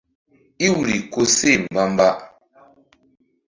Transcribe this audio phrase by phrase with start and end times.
[0.67, 2.07] Iwri koseh mbamba.